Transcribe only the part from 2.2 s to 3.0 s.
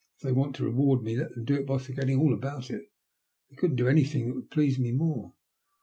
about it.